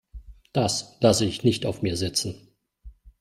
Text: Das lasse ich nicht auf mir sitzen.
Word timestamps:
Das 0.51 0.97
lasse 0.99 1.25
ich 1.25 1.43
nicht 1.43 1.63
auf 1.63 1.83
mir 1.83 1.95
sitzen. 1.95 2.47